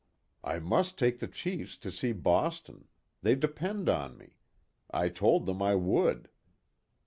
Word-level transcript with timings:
"I 0.53 0.57
must 0.57 0.97
take 0.97 1.19
the 1.19 1.27
chiefs 1.27 1.77
to 1.77 1.91
see 1.91 2.11
Boston. 2.11 2.87
They 3.21 3.35
depend 3.35 3.87
on 3.87 4.17
me. 4.17 4.37
I 4.89 5.09
told 5.09 5.45
them 5.45 5.61
I 5.61 5.75
would. 5.75 6.27